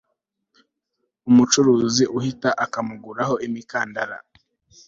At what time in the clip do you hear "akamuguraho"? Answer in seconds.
2.65-3.33